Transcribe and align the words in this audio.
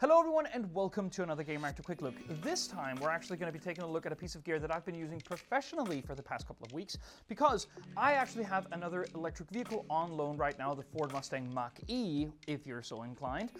Hello 0.00 0.20
everyone 0.20 0.46
and 0.54 0.72
welcome 0.72 1.10
to 1.10 1.24
another 1.24 1.42
Gamereactor 1.42 1.82
Quick 1.82 2.02
Look. 2.02 2.14
This 2.40 2.68
time 2.68 2.98
we're 3.02 3.10
actually 3.10 3.36
going 3.36 3.52
to 3.52 3.58
be 3.58 3.64
taking 3.64 3.82
a 3.82 3.86
look 3.86 4.06
at 4.06 4.12
a 4.12 4.14
piece 4.14 4.36
of 4.36 4.44
gear 4.44 4.60
that 4.60 4.72
I've 4.72 4.86
been 4.86 4.94
using 4.94 5.20
professionally 5.20 6.02
for 6.02 6.14
the 6.14 6.22
past 6.22 6.46
couple 6.46 6.64
of 6.64 6.72
weeks 6.72 6.98
because 7.26 7.66
I 7.96 8.12
actually 8.12 8.44
have 8.44 8.68
another 8.70 9.06
electric 9.16 9.50
vehicle 9.50 9.84
on 9.90 10.16
loan 10.16 10.36
right 10.36 10.56
now, 10.56 10.72
the 10.72 10.84
Ford 10.84 11.12
Mustang 11.12 11.52
Mach-E, 11.52 12.28
if 12.46 12.64
you're 12.64 12.80
so 12.80 13.02
inclined. 13.02 13.50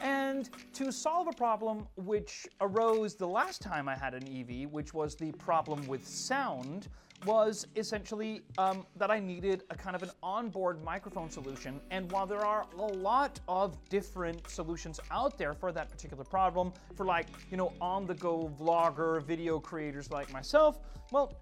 And 0.00 0.48
to 0.74 0.92
solve 0.92 1.26
a 1.26 1.32
problem 1.32 1.88
which 1.96 2.46
arose 2.60 3.16
the 3.16 3.26
last 3.26 3.60
time 3.60 3.88
I 3.88 3.96
had 3.96 4.14
an 4.14 4.22
EV, 4.22 4.70
which 4.70 4.94
was 4.94 5.16
the 5.16 5.32
problem 5.32 5.84
with 5.88 6.06
sound, 6.06 6.86
was 7.24 7.66
essentially 7.76 8.42
um, 8.58 8.86
that 8.96 9.10
I 9.10 9.18
needed 9.18 9.64
a 9.70 9.74
kind 9.74 9.96
of 9.96 10.02
an 10.02 10.10
onboard 10.22 10.82
microphone 10.84 11.30
solution. 11.30 11.80
And 11.90 12.10
while 12.12 12.26
there 12.26 12.44
are 12.44 12.66
a 12.76 12.82
lot 12.82 13.40
of 13.48 13.76
different 13.88 14.48
solutions 14.48 15.00
out 15.10 15.36
there 15.36 15.54
for 15.54 15.72
that 15.72 15.90
particular 15.90 16.24
problem, 16.24 16.72
for 16.96 17.04
like, 17.04 17.26
you 17.50 17.56
know, 17.56 17.72
on 17.80 18.06
the 18.06 18.14
go 18.14 18.50
vlogger, 18.60 19.22
video 19.22 19.58
creators 19.58 20.10
like 20.10 20.32
myself, 20.32 20.78
well, 21.10 21.34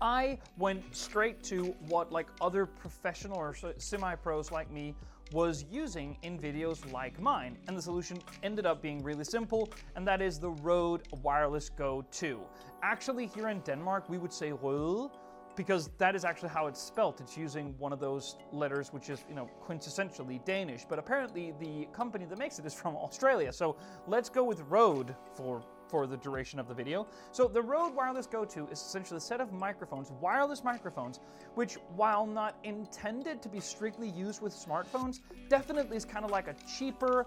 I 0.00 0.38
went 0.58 0.94
straight 0.94 1.42
to 1.44 1.74
what 1.88 2.12
like 2.12 2.28
other 2.40 2.66
professional 2.66 3.38
or 3.38 3.54
semi-pros 3.78 4.50
like 4.50 4.70
me 4.70 4.94
was 5.32 5.64
using 5.70 6.16
in 6.22 6.38
videos 6.38 6.90
like 6.92 7.20
mine. 7.20 7.56
And 7.68 7.76
the 7.76 7.82
solution 7.82 8.18
ended 8.42 8.66
up 8.66 8.82
being 8.82 9.02
really 9.02 9.24
simple, 9.24 9.68
and 9.94 10.06
that 10.06 10.20
is 10.20 10.38
the 10.38 10.50
Rode 10.50 11.02
Wireless 11.22 11.68
Go 11.68 12.04
2. 12.10 12.40
Actually, 12.82 13.26
here 13.26 13.48
in 13.48 13.60
Denmark, 13.60 14.08
we 14.08 14.18
would 14.18 14.32
say 14.32 14.52
Rode, 14.52 15.12
because 15.56 15.90
that 15.98 16.14
is 16.14 16.24
actually 16.24 16.48
how 16.48 16.66
it's 16.66 16.80
spelt. 16.80 17.20
It's 17.20 17.36
using 17.36 17.74
one 17.78 17.92
of 17.92 18.00
those 18.00 18.36
letters 18.52 18.92
which 18.92 19.10
is, 19.10 19.24
you 19.28 19.34
know, 19.34 19.48
quintessentially 19.66 20.44
Danish. 20.44 20.84
But 20.88 20.98
apparently 20.98 21.52
the 21.60 21.86
company 21.92 22.24
that 22.24 22.38
makes 22.38 22.58
it 22.58 22.66
is 22.66 22.74
from 22.74 22.96
Australia. 22.96 23.52
So 23.52 23.76
let's 24.06 24.28
go 24.28 24.42
with 24.44 24.60
Rode 24.62 25.14
for 25.34 25.62
for 25.90 26.06
the 26.06 26.16
duration 26.16 26.58
of 26.60 26.68
the 26.68 26.74
video. 26.74 27.06
So 27.32 27.48
the 27.48 27.60
Rode 27.60 27.94
Wireless 27.94 28.26
Go 28.26 28.44
2 28.44 28.68
is 28.70 28.78
essentially 28.78 29.18
a 29.18 29.20
set 29.20 29.40
of 29.40 29.52
microphones, 29.52 30.12
wireless 30.20 30.62
microphones, 30.62 31.18
which 31.54 31.74
while 31.96 32.26
not 32.26 32.56
intended 32.62 33.42
to 33.42 33.48
be 33.48 33.60
strictly 33.60 34.08
used 34.08 34.40
with 34.40 34.54
smartphones, 34.54 35.20
definitely 35.48 35.96
is 35.96 36.04
kind 36.04 36.24
of 36.24 36.30
like 36.30 36.46
a 36.46 36.54
cheaper, 36.78 37.26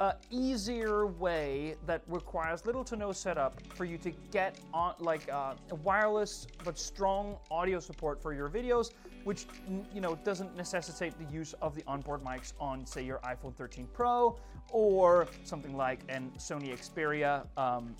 uh, 0.00 0.12
easier 0.30 1.06
way 1.06 1.74
that 1.84 2.02
requires 2.06 2.64
little 2.64 2.84
to 2.84 2.96
no 2.96 3.12
setup 3.12 3.60
for 3.74 3.84
you 3.84 3.98
to 3.98 4.12
get 4.30 4.58
on 4.72 4.94
like 5.00 5.30
uh, 5.32 5.54
wireless 5.82 6.46
but 6.64 6.78
strong 6.78 7.36
audio 7.50 7.80
support 7.80 8.22
for 8.22 8.32
your 8.32 8.48
videos 8.48 8.92
which 9.28 9.44
you 9.94 10.00
know 10.00 10.14
doesn't 10.24 10.56
necessitate 10.56 11.12
the 11.18 11.30
use 11.30 11.52
of 11.60 11.74
the 11.74 11.82
onboard 11.86 12.22
mics 12.22 12.54
on 12.58 12.86
say 12.86 13.02
your 13.04 13.18
iphone 13.32 13.54
13 13.54 13.86
pro 13.92 14.34
or 14.70 15.28
something 15.44 15.76
like 15.76 16.00
an 16.08 16.32
sony 16.38 16.70
xperia 16.74 17.46
um, 17.58 17.94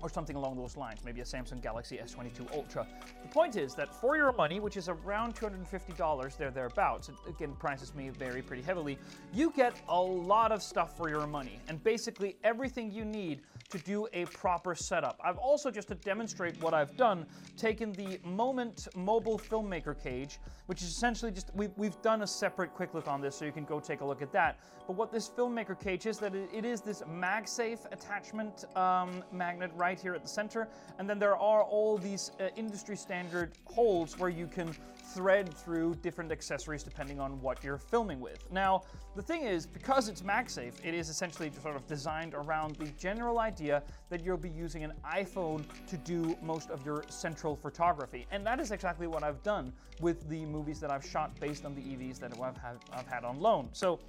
or 0.00 0.08
something 0.08 0.36
along 0.36 0.56
those 0.56 0.76
lines, 0.76 1.00
maybe 1.04 1.20
a 1.20 1.24
Samsung 1.24 1.60
Galaxy 1.60 1.98
S22 1.98 2.50
Ultra. 2.54 2.86
The 3.22 3.28
point 3.28 3.56
is 3.56 3.74
that 3.74 3.94
for 3.94 4.16
your 4.16 4.32
money, 4.32 4.58
which 4.58 4.76
is 4.76 4.88
around 4.88 5.34
$250, 5.34 6.36
there 6.38 6.50
thereabouts, 6.50 7.10
again 7.28 7.54
prices 7.58 7.94
may 7.94 8.08
vary 8.08 8.40
pretty 8.40 8.62
heavily, 8.62 8.98
you 9.32 9.52
get 9.54 9.74
a 9.88 10.00
lot 10.00 10.52
of 10.52 10.62
stuff 10.62 10.96
for 10.96 11.10
your 11.10 11.26
money, 11.26 11.60
and 11.68 11.82
basically 11.84 12.36
everything 12.44 12.90
you 12.90 13.04
need 13.04 13.42
to 13.70 13.78
do 13.78 14.06
a 14.12 14.24
proper 14.26 14.74
setup. 14.74 15.18
I've 15.24 15.38
also, 15.38 15.70
just 15.70 15.88
to 15.88 15.94
demonstrate 15.94 16.60
what 16.62 16.74
I've 16.74 16.96
done, 16.96 17.26
taken 17.56 17.92
the 17.92 18.18
Moment 18.24 18.88
mobile 18.96 19.38
filmmaker 19.38 20.00
cage, 20.00 20.38
which 20.66 20.82
is 20.82 20.88
essentially 20.88 21.30
just, 21.30 21.50
we've, 21.54 21.70
we've 21.76 22.00
done 22.02 22.22
a 22.22 22.26
separate 22.26 22.74
quick 22.74 22.94
look 22.94 23.08
on 23.08 23.20
this, 23.20 23.36
so 23.36 23.44
you 23.44 23.52
can 23.52 23.64
go 23.64 23.80
take 23.80 24.00
a 24.00 24.04
look 24.04 24.22
at 24.22 24.32
that. 24.32 24.58
But 24.86 24.96
what 24.96 25.12
this 25.12 25.28
filmmaker 25.28 25.78
cage 25.78 26.06
is, 26.06 26.18
that 26.18 26.34
it, 26.34 26.64
is 26.64 26.80
this 26.80 27.02
MagSafe 27.02 27.90
attachment 27.92 28.64
um, 28.76 29.22
magnet 29.32 29.70
right 29.74 30.00
here 30.00 30.14
at 30.14 30.22
the 30.22 30.28
center, 30.28 30.68
and 30.98 31.08
then 31.08 31.18
there 31.18 31.36
are 31.36 31.62
all 31.62 31.96
these 31.98 32.32
uh, 32.40 32.48
industry 32.56 32.96
standard 32.96 33.52
holes 33.64 34.18
where 34.18 34.30
you 34.30 34.46
can 34.46 34.74
thread 35.14 35.52
through 35.52 35.94
different 35.96 36.30
accessories 36.32 36.82
depending 36.82 37.20
on 37.20 37.40
what 37.40 37.62
you're 37.64 37.78
filming 37.78 38.20
with. 38.20 38.50
Now, 38.50 38.82
the 39.16 39.22
thing 39.22 39.42
is, 39.42 39.66
because 39.66 40.08
it's 40.08 40.22
MagSafe, 40.22 40.74
it 40.84 40.94
is 40.94 41.08
essentially 41.08 41.50
sort 41.62 41.76
of 41.76 41.86
designed 41.86 42.34
around 42.34 42.76
the 42.76 42.86
general 42.98 43.38
idea 43.38 43.82
that 44.08 44.24
you'll 44.24 44.36
be 44.36 44.50
using 44.50 44.84
an 44.84 44.92
iPhone 45.04 45.64
to 45.88 45.96
do 45.98 46.36
most 46.42 46.70
of 46.70 46.84
your 46.84 47.04
central 47.08 47.56
photography. 47.56 48.26
And 48.30 48.46
that 48.46 48.60
is 48.60 48.70
exactly 48.70 49.06
what 49.06 49.22
I've 49.22 49.42
done 49.42 49.72
with 50.00 50.28
the 50.28 50.44
movies 50.46 50.80
that 50.80 50.90
I've 50.90 51.04
shot 51.04 51.38
based 51.40 51.64
on 51.64 51.74
the 51.74 51.82
EVs 51.82 52.18
that 52.20 52.32
I've 52.40 52.56
had, 52.56 52.76
I've 52.92 53.06
had 53.06 53.24
on 53.24 53.40
loan. 53.40 53.68
So 53.72 54.00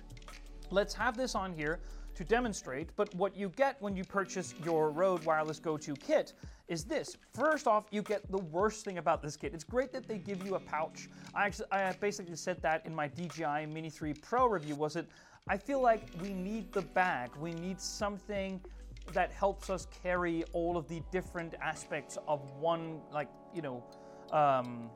let's 0.69 0.93
have 0.93 1.17
this 1.17 1.35
on 1.35 1.53
here 1.53 1.79
to 2.15 2.23
demonstrate, 2.23 2.89
but 2.95 3.13
what 3.15 3.35
you 3.35 3.49
get 3.49 3.81
when 3.81 3.95
you 3.95 4.03
purchase 4.03 4.53
your 4.63 4.91
Rode 4.91 5.23
Wireless 5.25 5.59
Go 5.59 5.77
2 5.77 5.95
kit 5.95 6.33
is 6.67 6.83
this. 6.83 7.17
First 7.33 7.67
off, 7.67 7.85
you 7.91 8.01
get 8.01 8.29
the 8.31 8.37
worst 8.37 8.85
thing 8.85 8.97
about 8.97 9.21
this 9.21 9.35
kit. 9.35 9.53
It's 9.53 9.63
great 9.63 9.91
that 9.93 10.07
they 10.07 10.17
give 10.17 10.45
you 10.45 10.55
a 10.55 10.59
pouch. 10.59 11.09
I 11.35 11.45
actually, 11.45 11.71
I 11.71 11.91
basically 11.93 12.35
said 12.35 12.61
that 12.61 12.85
in 12.85 12.93
my 12.95 13.07
DJI 13.07 13.65
Mini 13.67 13.89
3 13.89 14.13
Pro 14.13 14.47
review, 14.47 14.75
was 14.75 14.95
it, 14.95 15.07
I 15.47 15.57
feel 15.57 15.81
like 15.81 16.03
we 16.21 16.33
need 16.33 16.71
the 16.71 16.81
bag. 16.81 17.31
We 17.39 17.53
need 17.53 17.79
something 17.81 18.61
that 19.13 19.31
helps 19.31 19.69
us 19.69 19.87
carry 20.03 20.43
all 20.53 20.77
of 20.77 20.87
the 20.87 21.01
different 21.11 21.55
aspects 21.61 22.17
of 22.27 22.49
one, 22.59 23.01
like, 23.11 23.27
you 23.53 23.61
know, 23.61 23.83
um, 24.31 24.89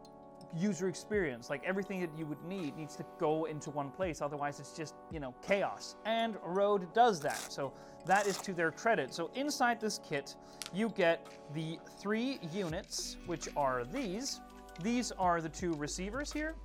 user 0.57 0.87
experience. 0.87 1.49
Like 1.49 1.63
everything 1.63 1.99
that 2.01 2.09
you 2.17 2.25
would 2.25 2.43
need 2.45 2.75
needs 2.77 2.95
to 2.95 3.05
go 3.19 3.45
into 3.45 3.69
one 3.69 3.89
place. 3.91 4.21
Otherwise, 4.21 4.59
it's 4.59 4.73
just, 4.73 4.95
you 5.11 5.19
know, 5.19 5.33
chaos. 5.45 5.95
And 6.05 6.35
Rode 6.43 6.93
does 6.93 7.19
that. 7.21 7.51
So 7.51 7.73
that 8.05 8.27
is 8.27 8.37
to 8.39 8.53
their 8.53 8.71
credit. 8.71 9.13
So 9.13 9.31
inside 9.35 9.81
this 9.81 9.99
kit, 10.07 10.35
you 10.73 10.89
get 10.89 11.27
the 11.53 11.79
three 11.99 12.39
units, 12.53 13.17
which 13.25 13.49
are 13.55 13.83
these. 13.85 14.41
These 14.81 15.11
are 15.13 15.41
the 15.41 15.49
two 15.49 15.73
receivers 15.73 16.31
here. 16.31 16.55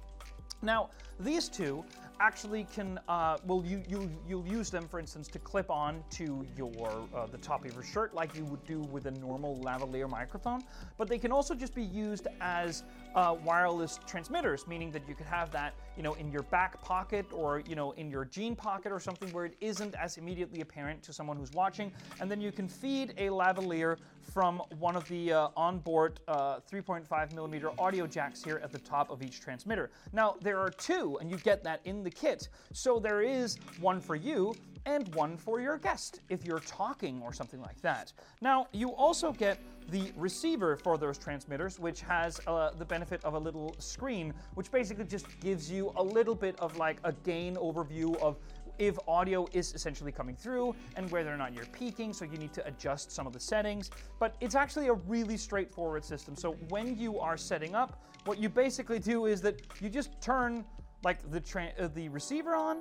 Now, 0.62 0.90
these 1.18 1.48
two 1.48 1.84
actually 2.20 2.64
can, 2.64 3.00
uh, 3.08 3.38
well, 3.46 3.64
you, 3.64 3.82
you, 3.88 4.10
you'll 4.28 4.46
use 4.46 4.70
them, 4.70 4.86
for 4.88 5.00
instance, 5.00 5.26
to 5.28 5.38
clip 5.38 5.70
on 5.70 6.04
to 6.10 6.46
your, 6.54 7.08
uh, 7.14 7.26
the 7.26 7.38
top 7.38 7.64
of 7.64 7.72
your 7.72 7.82
shirt 7.82 8.14
like 8.14 8.36
you 8.36 8.44
would 8.44 8.64
do 8.66 8.80
with 8.80 9.06
a 9.06 9.10
normal 9.10 9.56
lavalier 9.64 10.08
microphone, 10.08 10.62
but 10.98 11.08
they 11.08 11.18
can 11.18 11.32
also 11.32 11.54
just 11.54 11.74
be 11.74 11.82
used 11.82 12.26
as 12.42 12.82
uh, 13.14 13.36
wireless 13.44 13.98
transmitters, 14.06 14.66
meaning 14.66 14.90
that 14.92 15.02
you 15.08 15.14
could 15.14 15.26
have 15.26 15.50
that, 15.50 15.74
you 15.96 16.02
know, 16.02 16.14
in 16.14 16.30
your 16.30 16.42
back 16.44 16.80
pocket 16.82 17.26
or, 17.32 17.60
you 17.68 17.74
know, 17.74 17.92
in 17.92 18.10
your 18.10 18.24
jean 18.24 18.54
pocket 18.54 18.92
or 18.92 19.00
something 19.00 19.28
where 19.30 19.44
it 19.44 19.56
isn't 19.60 19.94
as 19.96 20.16
immediately 20.16 20.60
apparent 20.60 21.02
to 21.02 21.12
someone 21.12 21.36
who's 21.36 21.52
watching, 21.52 21.92
and 22.20 22.30
then 22.30 22.40
you 22.40 22.52
can 22.52 22.68
feed 22.68 23.14
a 23.18 23.28
lavalier 23.28 23.96
from 24.22 24.58
one 24.78 24.96
of 24.96 25.06
the 25.08 25.32
uh, 25.32 25.48
onboard 25.56 26.20
uh, 26.28 26.60
3.5 26.70 27.34
millimeter 27.34 27.70
audio 27.78 28.06
jacks 28.06 28.42
here 28.42 28.60
at 28.62 28.72
the 28.72 28.78
top 28.78 29.10
of 29.10 29.22
each 29.22 29.40
transmitter. 29.40 29.90
Now, 30.12 30.36
there 30.40 30.58
are 30.58 30.70
two, 30.70 31.18
and 31.20 31.30
you 31.30 31.36
get 31.38 31.62
that 31.64 31.80
in 31.84 32.02
the 32.02 32.10
kit. 32.10 32.48
So 32.72 32.98
there 32.98 33.22
is 33.22 33.56
one 33.80 34.00
for 34.00 34.16
you 34.16 34.54
and 34.86 35.14
one 35.14 35.36
for 35.36 35.60
your 35.60 35.78
guest 35.78 36.20
if 36.28 36.44
you're 36.44 36.60
talking 36.60 37.20
or 37.22 37.32
something 37.32 37.60
like 37.60 37.80
that. 37.82 38.12
Now, 38.40 38.68
you 38.72 38.90
also 38.90 39.32
get 39.32 39.58
the 39.90 40.12
receiver 40.16 40.76
for 40.76 40.96
those 40.96 41.18
transmitters, 41.18 41.78
which 41.78 42.00
has 42.02 42.40
uh, 42.46 42.70
the 42.78 42.84
benefit 42.84 43.24
of 43.24 43.34
a 43.34 43.38
little 43.38 43.74
screen, 43.78 44.32
which 44.54 44.70
basically 44.70 45.04
just 45.04 45.26
gives 45.40 45.70
you 45.70 45.92
a 45.96 46.02
little 46.02 46.34
bit 46.34 46.58
of 46.60 46.76
like 46.76 46.98
a 47.04 47.12
gain 47.12 47.56
overview 47.56 48.16
of 48.20 48.36
if 48.80 48.98
audio 49.06 49.46
is 49.52 49.74
essentially 49.74 50.10
coming 50.10 50.34
through 50.34 50.74
and 50.96 51.08
whether 51.10 51.32
or 51.32 51.36
not 51.36 51.54
you're 51.54 51.66
peaking, 51.66 52.12
so 52.12 52.24
you 52.24 52.38
need 52.38 52.52
to 52.54 52.66
adjust 52.66 53.12
some 53.12 53.26
of 53.26 53.32
the 53.32 53.38
settings. 53.38 53.90
But 54.18 54.34
it's 54.40 54.54
actually 54.54 54.88
a 54.88 54.94
really 54.94 55.36
straightforward 55.36 56.04
system. 56.04 56.34
So 56.34 56.52
when 56.70 56.98
you 56.98 57.20
are 57.20 57.36
setting 57.36 57.74
up, 57.74 58.02
what 58.24 58.38
you 58.38 58.48
basically 58.48 58.98
do 58.98 59.26
is 59.26 59.40
that 59.42 59.60
you 59.80 59.90
just 59.90 60.20
turn 60.20 60.64
like 61.04 61.18
the 61.30 61.72
uh, 61.78 61.88
the 61.94 62.08
receiver 62.08 62.54
on 62.54 62.78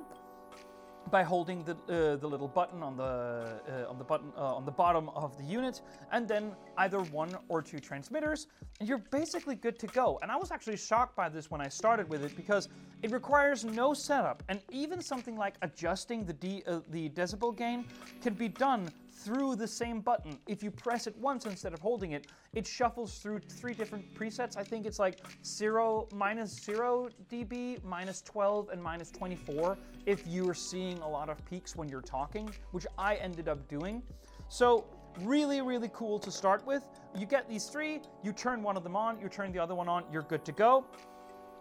by 1.10 1.22
holding 1.22 1.64
the, 1.64 1.72
uh, 1.72 2.16
the 2.16 2.26
little 2.26 2.48
button 2.48 2.82
on 2.82 2.96
the 2.96 3.02
uh, 3.04 3.90
on 3.90 3.98
the 3.98 4.04
button 4.04 4.32
uh, 4.36 4.54
on 4.54 4.64
the 4.64 4.70
bottom 4.70 5.08
of 5.10 5.36
the 5.36 5.44
unit, 5.44 5.80
and 6.12 6.28
then 6.28 6.52
either 6.78 7.00
one 7.00 7.36
or 7.48 7.62
two 7.62 7.78
transmitters, 7.78 8.46
and 8.78 8.88
you're 8.88 9.04
basically 9.10 9.54
good 9.54 9.78
to 9.78 9.86
go. 9.88 10.18
And 10.22 10.30
I 10.30 10.36
was 10.36 10.50
actually 10.50 10.76
shocked 10.76 11.16
by 11.16 11.28
this 11.28 11.50
when 11.50 11.60
I 11.60 11.68
started 11.68 12.08
with 12.08 12.24
it 12.24 12.36
because 12.36 12.68
it 13.02 13.10
requires 13.10 13.64
no 13.64 13.94
setup, 13.94 14.42
and 14.48 14.60
even 14.70 15.00
something 15.02 15.36
like 15.36 15.54
adjusting 15.62 16.24
the 16.24 16.34
de 16.34 16.62
uh, 16.66 16.80
the 16.90 17.08
decibel 17.10 17.56
gain 17.56 17.84
can 18.22 18.34
be 18.34 18.48
done 18.48 18.90
through 19.24 19.56
the 19.56 19.66
same 19.66 20.00
button. 20.00 20.38
If 20.46 20.62
you 20.62 20.70
press 20.70 21.06
it 21.06 21.16
once 21.16 21.44
instead 21.46 21.74
of 21.74 21.80
holding 21.80 22.12
it, 22.12 22.26
it 22.54 22.66
shuffles 22.66 23.18
through 23.18 23.40
three 23.40 23.74
different 23.74 24.14
presets. 24.14 24.56
I 24.56 24.64
think 24.64 24.86
it's 24.86 24.98
like 24.98 25.20
0, 25.44 26.08
minus 26.14 26.52
0 26.52 27.10
dB, 27.30 27.82
minus 27.84 28.22
12, 28.22 28.70
and 28.70 28.82
minus 28.82 29.10
24 29.10 29.76
if 30.06 30.26
you're 30.26 30.54
seeing 30.54 30.98
a 30.98 31.08
lot 31.08 31.28
of 31.28 31.44
peaks 31.44 31.76
when 31.76 31.88
you're 31.88 32.00
talking, 32.00 32.50
which 32.72 32.86
I 32.96 33.16
ended 33.16 33.48
up 33.48 33.68
doing. 33.68 34.02
So 34.48 34.86
really, 35.20 35.60
really 35.60 35.90
cool 35.92 36.18
to 36.18 36.30
start 36.30 36.66
with. 36.66 36.84
You 37.16 37.26
get 37.26 37.48
these 37.48 37.66
three, 37.66 38.00
you 38.22 38.32
turn 38.32 38.62
one 38.62 38.76
of 38.76 38.82
them 38.82 38.96
on, 38.96 39.20
you 39.20 39.28
turn 39.28 39.52
the 39.52 39.58
other 39.58 39.74
one 39.74 39.88
on, 39.88 40.04
you're 40.12 40.22
good 40.22 40.44
to 40.46 40.52
go. 40.52 40.86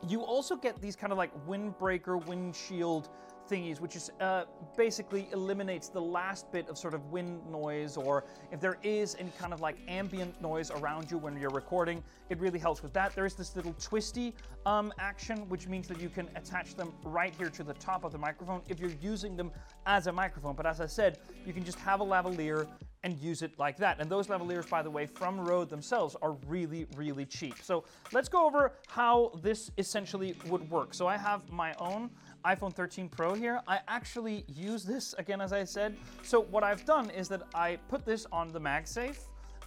You 0.08 0.22
also 0.22 0.56
get 0.56 0.82
these 0.82 0.96
kind 0.96 1.12
of 1.12 1.18
like 1.18 1.32
windbreaker, 1.46 2.26
windshield 2.26 3.10
thingies, 3.50 3.80
which 3.80 3.96
is 3.96 4.12
uh, 4.19 4.44
basically 4.78 5.28
eliminates 5.34 5.90
the 5.90 6.01
last 6.01 6.51
bit 6.51 6.68
of 6.69 6.78
sort 6.78 6.94
of 6.94 7.06
wind 7.12 7.42
noise, 7.50 7.98
or 7.98 8.24
if 8.51 8.60
there 8.60 8.78
is 8.84 9.16
any 9.19 9.31
kind 9.40 9.54
of 9.54 9.62
like 9.62 9.78
ambient 9.88 10.40
noise 10.42 10.72
around 10.72 11.10
you 11.10 11.18
when 11.18 11.38
you're 11.38 11.50
recording, 11.50 12.04
it 12.30 12.40
really 12.40 12.60
helps 12.60 12.84
with 12.84 12.94
that. 12.94 13.16
There 13.16 13.25
is 13.25 13.34
this 13.34 13.56
little 13.56 13.75
twisty 13.80 14.36
um, 14.66 14.94
action, 15.00 15.50
which 15.50 15.68
means 15.68 15.88
that 15.88 16.00
you 16.00 16.10
can 16.10 16.30
attach 16.36 16.75
them 16.75 16.94
right 17.04 17.34
here 17.36 17.50
to 17.50 17.63
the 17.63 17.74
top 17.74 18.04
of 18.04 18.12
the 18.12 18.18
microphone 18.18 18.62
if 18.68 18.80
you're 18.80 18.92
using 19.01 19.36
them 19.36 19.51
as 19.86 20.07
a 20.07 20.12
microphone. 20.12 20.56
But 20.56 20.66
as 20.66 20.80
I 20.81 20.86
said, 20.86 21.19
you 21.46 21.54
can 21.54 21.63
just 21.63 21.80
have 21.80 22.01
a 22.01 22.06
lavalier 22.06 22.68
and 23.04 23.18
use 23.19 23.42
it 23.42 23.57
like 23.57 23.78
that. 23.78 24.00
And 24.00 24.10
those 24.10 24.28
lavaliers, 24.28 24.69
by 24.69 24.81
the 24.81 24.90
way, 24.90 25.06
from 25.06 25.40
Rode 25.40 25.69
themselves 25.69 26.16
are 26.22 26.34
really, 26.48 26.86
really 26.98 27.25
cheap. 27.25 27.56
So 27.62 27.86
let's 28.12 28.28
go 28.28 28.46
over 28.46 28.74
how 28.88 29.31
this 29.42 29.72
essentially 29.78 30.36
would 30.48 30.69
work. 30.69 30.94
So 30.94 31.07
I 31.07 31.18
have 31.18 31.50
my 31.50 31.74
own 31.75 32.10
iPhone 32.45 32.74
13 32.74 33.09
Pro 33.09 33.33
here. 33.33 33.62
I 33.68 33.80
actually 33.88 34.45
use 34.47 34.83
this, 34.83 35.13
again, 35.18 35.41
as 35.41 35.53
I 35.53 35.63
said. 35.63 35.95
So 36.24 36.41
what 36.41 36.63
I've 36.63 36.86
done 36.86 37.09
is 37.09 37.27
that 37.30 37.44
I 37.53 37.77
put 37.88 38.06
this 38.06 38.25
on 38.31 38.51
the 38.51 38.59
MagSafe 38.59 39.18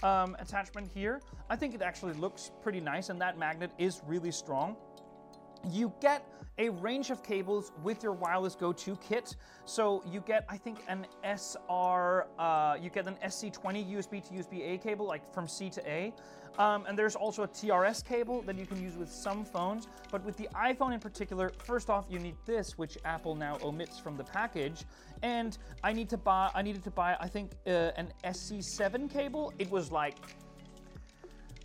um, 0.02 0.36
attachment 0.40 0.90
here. 0.94 1.20
I 1.50 1.56
think 1.56 1.74
it 1.74 1.82
actually 1.82 2.14
looks 2.14 2.50
pretty 2.62 2.80
nice, 2.80 3.08
and 3.08 3.20
that 3.20 3.38
magnet 3.38 3.72
is 3.78 4.00
really 4.06 4.32
strong. 4.32 4.76
You 5.70 5.92
get 6.00 6.26
a 6.58 6.68
range 6.68 7.10
of 7.10 7.22
cables 7.22 7.72
with 7.82 8.02
your 8.02 8.12
wireless 8.12 8.54
Go 8.54 8.72
2 8.72 8.96
kit. 8.96 9.36
So 9.64 10.02
you 10.10 10.20
get, 10.20 10.44
I 10.48 10.56
think, 10.56 10.80
an 10.88 11.06
SR, 11.24 12.26
uh, 12.38 12.76
you 12.80 12.90
get 12.90 13.06
an 13.06 13.16
SC20 13.24 13.90
USB 13.96 14.28
to 14.28 14.34
USB 14.34 14.74
A 14.74 14.78
cable, 14.78 15.06
like 15.06 15.32
from 15.32 15.48
C 15.48 15.70
to 15.70 15.88
A. 15.88 16.12
Um, 16.58 16.84
and 16.86 16.98
there's 16.98 17.16
also 17.16 17.44
a 17.44 17.48
TRS 17.48 18.04
cable 18.04 18.42
that 18.42 18.58
you 18.58 18.66
can 18.66 18.82
use 18.82 18.96
with 18.96 19.10
some 19.10 19.44
phones. 19.44 19.88
But 20.10 20.22
with 20.24 20.36
the 20.36 20.48
iPhone 20.54 20.92
in 20.92 21.00
particular, 21.00 21.50
first 21.64 21.88
off, 21.88 22.04
you 22.10 22.18
need 22.18 22.36
this, 22.44 22.76
which 22.76 22.98
Apple 23.04 23.34
now 23.34 23.58
omits 23.62 23.98
from 23.98 24.16
the 24.18 24.24
package. 24.24 24.84
And 25.22 25.56
I 25.82 25.94
need 25.94 26.10
to 26.10 26.18
buy, 26.18 26.50
I 26.54 26.60
needed 26.60 26.84
to 26.84 26.90
buy, 26.90 27.16
I 27.18 27.28
think, 27.28 27.52
uh, 27.66 27.92
an 27.96 28.12
SC7 28.24 29.10
cable. 29.10 29.52
It 29.58 29.70
was 29.70 29.90
like 29.90 30.16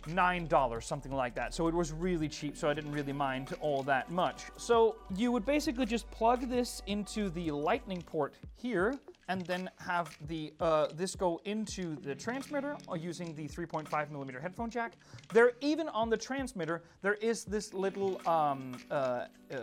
$9, 0.08 0.82
something 0.82 1.12
like 1.12 1.34
that. 1.34 1.54
So 1.54 1.68
it 1.68 1.74
was 1.74 1.92
really 1.92 2.28
cheap, 2.28 2.56
so 2.56 2.68
I 2.68 2.74
didn't 2.74 2.92
really 2.92 3.12
mind 3.12 3.54
all 3.60 3.82
that 3.84 4.10
much. 4.10 4.44
So 4.56 4.96
you 5.16 5.32
would 5.32 5.44
basically 5.44 5.86
just 5.86 6.10
plug 6.10 6.48
this 6.48 6.82
into 6.86 7.30
the 7.30 7.50
lightning 7.50 8.02
port 8.02 8.34
here, 8.56 8.98
and 9.28 9.44
then 9.46 9.70
have 9.78 10.16
the 10.26 10.52
uh, 10.58 10.88
this 10.94 11.14
go 11.14 11.40
into 11.44 11.96
the 11.96 12.14
transmitter 12.14 12.76
uh, 12.90 12.94
using 12.94 13.34
the 13.34 13.46
3.5 13.46 14.10
millimeter 14.10 14.40
headphone 14.40 14.70
jack. 14.70 14.94
There, 15.32 15.52
even 15.60 15.88
on 15.90 16.08
the 16.08 16.16
transmitter, 16.16 16.82
there 17.02 17.14
is 17.14 17.44
this 17.44 17.74
little 17.74 18.20
um, 18.26 18.76
uh, 18.90 19.26
uh 19.52 19.56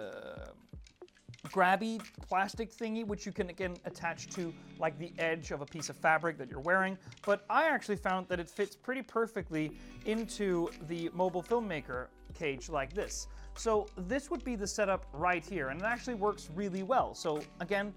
grabby 1.46 2.02
plastic 2.28 2.72
thingy, 2.72 3.06
which 3.06 3.26
you 3.26 3.32
can 3.32 3.50
again 3.50 3.76
attach 3.86 4.28
to 4.30 4.54
like 4.80 4.98
the 5.00 5.12
edge 5.18 5.52
of 5.52 5.62
a 5.62 5.66
piece 5.66 5.90
of 5.90 5.96
fabric 5.96 6.38
that 6.38 6.50
you're 6.50 6.60
wearing. 6.60 6.98
But 7.26 7.46
I 7.50 7.66
actually 7.68 7.98
found 7.98 8.28
that 8.30 8.40
it 8.40 8.50
fits 8.50 8.76
pretty 8.76 9.02
perfectly 9.02 9.72
into 10.06 10.70
the 10.88 11.10
mobile 11.14 11.44
filmmaker 11.44 12.08
cage 12.34 12.70
like 12.70 12.94
this. 12.94 13.28
So 13.58 13.88
this 13.98 14.30
would 14.30 14.44
be 14.44 14.56
the 14.56 14.68
setup 14.68 15.06
right 15.14 15.46
here, 15.46 15.70
and 15.70 15.80
it 15.80 15.86
actually 15.86 16.16
works 16.16 16.50
really 16.54 16.84
well. 16.84 17.14
So 17.14 17.42
again, 17.62 17.94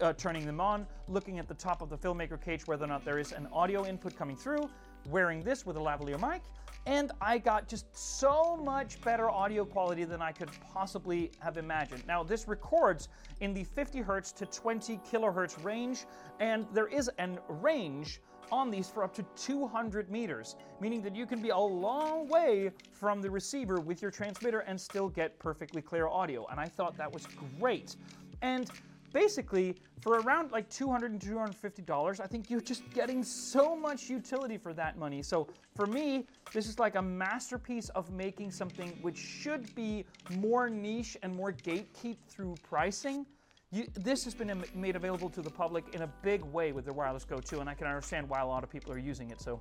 uh, 0.00 0.12
turning 0.14 0.46
them 0.46 0.60
on, 0.60 0.86
looking 1.08 1.38
at 1.38 1.48
the 1.48 1.54
top 1.54 1.82
of 1.82 1.90
the 1.90 1.98
filmmaker 1.98 2.40
cage 2.40 2.66
whether 2.66 2.84
or 2.84 2.88
not 2.88 3.04
there 3.04 3.18
is 3.18 3.32
an 3.32 3.48
audio 3.52 3.84
input 3.84 4.16
coming 4.16 4.36
through, 4.36 4.70
wearing 5.08 5.42
this 5.42 5.66
with 5.66 5.76
a 5.76 5.80
lavalier 5.80 6.20
mic, 6.20 6.42
and 6.86 7.12
I 7.20 7.38
got 7.38 7.68
just 7.68 7.86
so 7.96 8.56
much 8.56 9.00
better 9.02 9.30
audio 9.30 9.64
quality 9.64 10.04
than 10.04 10.22
I 10.22 10.32
could 10.32 10.50
possibly 10.72 11.30
have 11.40 11.56
imagined. 11.56 12.06
Now, 12.06 12.22
this 12.22 12.48
records 12.48 13.08
in 13.40 13.52
the 13.52 13.64
50 13.64 14.00
hertz 14.00 14.32
to 14.32 14.46
20 14.46 14.98
kilohertz 15.10 15.62
range, 15.62 16.06
and 16.40 16.66
there 16.72 16.88
is 16.88 17.10
a 17.18 17.28
range 17.48 18.20
on 18.52 18.70
these 18.70 18.88
for 18.88 19.04
up 19.04 19.14
to 19.14 19.24
200 19.36 20.10
meters, 20.10 20.56
meaning 20.80 21.02
that 21.02 21.14
you 21.14 21.26
can 21.26 21.40
be 21.40 21.50
a 21.50 21.58
long 21.58 22.26
way 22.28 22.70
from 22.92 23.20
the 23.20 23.30
receiver 23.30 23.80
with 23.80 24.02
your 24.02 24.10
transmitter 24.10 24.60
and 24.60 24.80
still 24.80 25.08
get 25.08 25.38
perfectly 25.38 25.80
clear 25.80 26.08
audio. 26.08 26.46
And 26.50 26.58
I 26.58 26.66
thought 26.66 26.96
that 26.96 27.12
was 27.12 27.26
great. 27.58 27.96
And 28.42 28.70
basically 29.12 29.76
for 30.00 30.20
around 30.20 30.50
like 30.52 30.68
200 30.70 31.10
and 31.10 31.20
250 31.20 31.82
dollars 31.82 32.20
i 32.20 32.26
think 32.26 32.48
you're 32.50 32.60
just 32.60 32.88
getting 32.92 33.22
so 33.22 33.76
much 33.76 34.08
utility 34.08 34.56
for 34.56 34.72
that 34.74 34.98
money. 34.98 35.22
So 35.22 35.48
for 35.74 35.86
me 35.86 36.26
this 36.52 36.66
is 36.66 36.78
like 36.78 36.94
a 36.94 37.02
masterpiece 37.02 37.88
of 37.90 38.10
making 38.10 38.50
something 38.50 38.90
which 39.02 39.16
should 39.16 39.74
be 39.74 40.04
more 40.38 40.68
niche 40.68 41.16
and 41.22 41.34
more 41.34 41.52
gatekeep 41.52 42.16
through 42.28 42.54
pricing. 42.62 43.26
You, 43.72 43.86
this 43.94 44.24
has 44.24 44.34
been 44.34 44.64
made 44.74 44.96
available 44.96 45.30
to 45.30 45.42
the 45.42 45.50
public 45.50 45.94
in 45.94 46.02
a 46.02 46.10
big 46.22 46.42
way 46.42 46.72
with 46.72 46.86
the 46.86 46.92
wireless 46.92 47.24
go 47.24 47.38
2 47.38 47.60
and 47.60 47.68
i 47.68 47.74
can 47.74 47.86
understand 47.86 48.28
why 48.28 48.40
a 48.40 48.46
lot 48.46 48.64
of 48.64 48.70
people 48.70 48.92
are 48.92 48.98
using 48.98 49.30
it 49.30 49.40
so. 49.40 49.60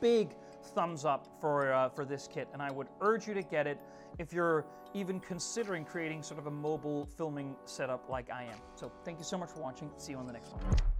Big 0.00 0.30
thumbs 0.64 1.04
up 1.04 1.26
for, 1.40 1.72
uh, 1.72 1.88
for 1.88 2.04
this 2.04 2.28
kit, 2.32 2.48
and 2.52 2.62
I 2.62 2.70
would 2.70 2.88
urge 3.00 3.28
you 3.28 3.34
to 3.34 3.42
get 3.42 3.66
it 3.66 3.78
if 4.18 4.32
you're 4.32 4.64
even 4.94 5.18
considering 5.20 5.84
creating 5.84 6.22
sort 6.22 6.38
of 6.38 6.46
a 6.46 6.50
mobile 6.50 7.06
filming 7.16 7.56
setup 7.64 8.08
like 8.08 8.30
I 8.30 8.44
am. 8.44 8.58
So 8.76 8.90
thank 9.04 9.18
you 9.18 9.24
so 9.24 9.36
much 9.36 9.50
for 9.50 9.60
watching. 9.60 9.90
See 9.96 10.12
you 10.12 10.18
on 10.18 10.26
the 10.26 10.32
next 10.32 10.52
one. 10.52 10.93